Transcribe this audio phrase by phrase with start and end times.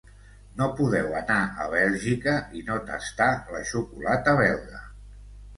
[0.61, 4.83] No podeu anar a Bèlgica i no tastar la xocolata belga.